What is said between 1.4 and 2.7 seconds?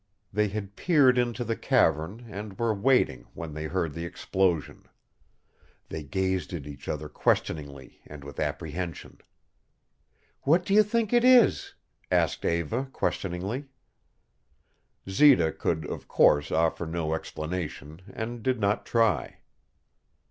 the cavern and